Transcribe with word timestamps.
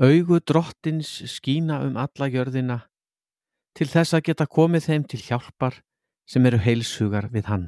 Augu 0.00 0.40
drottins 0.40 1.20
skína 1.28 1.82
um 1.84 1.98
alla 2.00 2.28
jörðina 2.32 2.78
til 3.76 3.88
þess 3.92 4.16
að 4.16 4.24
geta 4.30 4.46
komið 4.48 4.86
þeim 4.88 5.04
til 5.04 5.20
hjálpar 5.20 5.82
sem 6.24 6.46
eru 6.48 6.60
heilsugar 6.64 7.28
við 7.28 7.50
hann. 7.50 7.66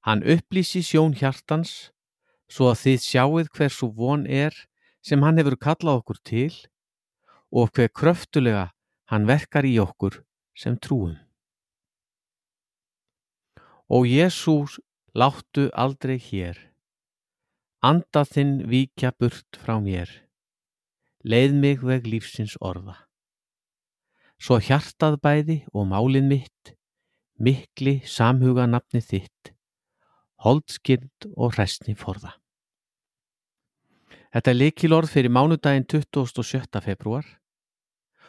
Hann 0.00 0.24
upplýsi 0.24 0.80
sjón 0.80 1.12
hjartans 1.12 1.92
svo 2.48 2.70
að 2.72 2.80
þið 2.86 3.04
sjáuð 3.04 3.52
hversu 3.52 3.90
von 3.92 4.24
er 4.26 4.56
sem 5.04 5.20
hann 5.22 5.36
hefur 5.36 5.58
kallað 5.60 6.00
okkur 6.00 6.22
til 6.24 6.54
og 7.52 7.68
hver 7.76 7.92
kröftulega 7.92 8.70
hann 9.12 9.28
verkar 9.28 9.68
í 9.68 9.76
okkur 9.76 10.22
sem 10.56 10.80
trúum. 10.80 11.18
Og 13.92 14.08
Jésús 14.08 14.80
láttu 15.12 15.68
aldrei 15.76 16.16
hér. 16.16 16.71
Anda 17.82 18.22
þinn 18.22 18.60
víkja 18.70 19.10
burt 19.18 19.58
frá 19.58 19.80
mér. 19.82 20.06
Leið 21.26 21.56
mig 21.58 21.80
veg 21.82 22.06
lífsins 22.06 22.54
orða. 22.62 22.94
Svo 24.38 24.60
hjartað 24.62 25.18
bæði 25.22 25.56
og 25.74 25.88
málið 25.90 26.28
mitt, 26.28 26.72
mikli 27.42 27.96
samhuga 28.06 28.68
nafni 28.70 29.02
þitt, 29.02 29.50
holdskind 30.46 31.28
og 31.34 31.56
hræstni 31.56 31.96
forða. 31.98 32.36
Þetta 34.30 34.54
er 34.54 34.60
likilorð 34.60 35.10
fyrir 35.16 35.34
mánudaginn 35.34 35.86
27. 35.90 36.82
februar, 36.86 37.26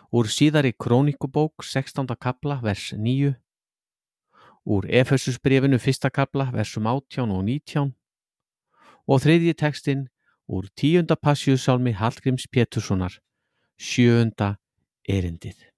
úr 0.09 0.33
síðari 0.33 0.73
krónikubók 0.73 1.61
16. 1.61 2.09
kapla 2.17 2.57
vers 2.65 2.89
9 2.97 3.35
úr 4.65 4.85
Efesusbrefinu 4.89 5.77
fyrsta 5.77 6.09
kabla 6.09 6.49
versum 6.53 6.87
18 6.87 7.31
og 7.31 7.43
19 7.43 7.93
og 9.07 9.23
þriðji 9.23 9.53
tekstinn 9.59 10.07
úr 10.47 10.69
tíunda 10.79 11.15
passjúsálmi 11.19 11.93
Hallgríms 11.97 12.47
Péturssonar, 12.51 13.19
sjöunda 13.77 14.55
erindið. 15.09 15.69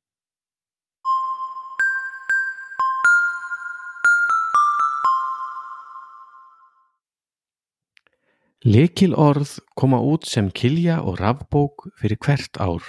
Lekil 8.66 9.14
orð 9.14 9.60
koma 9.78 10.00
út 10.02 10.26
sem 10.26 10.48
kilja 10.50 10.98
og 11.06 11.20
rafbók 11.22 11.86
fyrir 12.02 12.18
hvert 12.18 12.58
ár. 12.58 12.82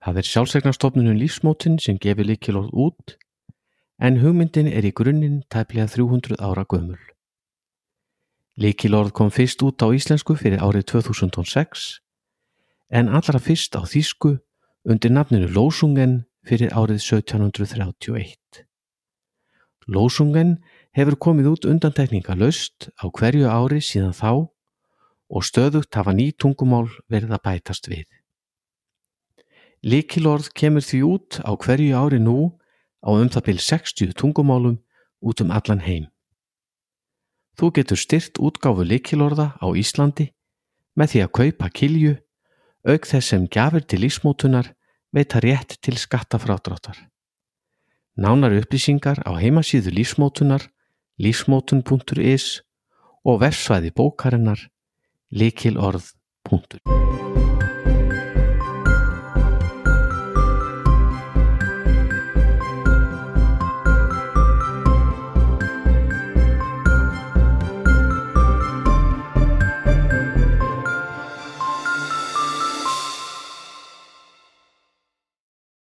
Það 0.00 0.20
er 0.22 0.28
sjálfsegnarstofnunum 0.30 1.18
lífsmótin 1.20 1.76
sem 1.82 1.98
gefur 2.00 2.24
lekil 2.24 2.56
orð 2.62 2.72
út 2.86 3.16
en 4.00 4.22
hugmyndin 4.22 4.70
er 4.72 4.88
í 4.88 4.94
grunninn 4.96 5.42
tæplega 5.52 5.90
300 5.92 6.40
ára 6.40 6.64
gömul. 6.64 7.15
Líkilorð 8.56 9.12
kom 9.12 9.28
fyrst 9.28 9.60
út 9.60 9.84
á 9.84 9.92
íslensku 9.92 10.32
fyrir 10.32 10.62
árið 10.64 10.86
2006 10.96 12.00
en 12.88 13.10
allra 13.12 13.36
fyrst 13.36 13.76
á 13.76 13.84
þýsku 13.84 14.38
undir 14.88 15.12
nafninu 15.12 15.50
Lósungen 15.52 16.24
fyrir 16.40 16.72
árið 16.72 17.02
1731. 17.04 18.64
Lósungen 19.92 20.56
hefur 20.96 21.18
komið 21.20 21.50
út 21.52 21.68
undantekninga 21.68 22.32
löst 22.40 22.88
á 22.96 23.12
hverju 23.12 23.44
ári 23.44 23.82
síðan 23.84 24.16
þá 24.16 24.48
og 25.28 25.44
stöðugt 25.44 25.92
hafa 25.92 26.16
ný 26.16 26.32
tungumál 26.32 26.88
verið 27.12 27.36
að 27.36 27.44
bætast 27.44 27.92
við. 27.92 28.08
Líkilorð 29.84 30.48
kemur 30.56 30.80
því 30.80 31.04
út 31.04 31.42
á 31.44 31.52
hverju 31.52 31.92
ári 31.92 32.24
nú 32.24 32.56
á 33.04 33.12
um 33.12 33.28
það 33.28 33.52
byrj 33.52 33.64
60 33.68 34.16
tungumálum 34.16 34.80
út 35.20 35.44
um 35.44 35.52
allan 35.52 35.84
heim. 35.84 36.08
Þú 37.56 37.72
getur 37.78 38.00
styrt 38.00 38.36
útgáfu 38.36 38.84
likilorða 38.84 39.56
á 39.56 39.66
Íslandi 39.72 40.28
með 40.96 41.12
því 41.12 41.22
að 41.24 41.34
kaupa 41.38 41.70
kilju 41.72 42.14
auk 42.86 43.08
þess 43.08 43.32
sem 43.32 43.46
gafir 43.48 43.86
til 43.88 44.02
lífsmótunar 44.04 44.74
veita 45.16 45.40
rétt 45.40 45.78
til 45.80 45.96
skattafrádráttar. 45.96 46.98
Nánar 48.16 48.56
upplýsingar 48.60 49.24
á 49.24 49.32
heimasíðu 49.40 49.92
lífsmótunar 49.96 50.68
lífsmótun.is 51.20 52.60
og 53.24 53.40
versvæði 53.40 53.92
bókarinnar 53.96 54.68
likilorð.is 55.32 57.05